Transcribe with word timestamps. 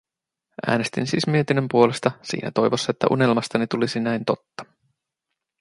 Äänestin 0.67 1.07
siis 1.07 1.27
mietinnön 1.27 1.67
puolesta 1.69 2.11
siinä 2.21 2.51
toivossa, 2.51 2.91
että 2.91 3.07
unelmastani 3.11 3.67
tulisi 3.67 3.99
näin 3.99 4.25
totta. 4.25 4.65